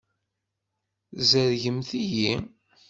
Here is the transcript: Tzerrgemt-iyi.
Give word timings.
Tzerrgemt-iyi. 1.17 2.33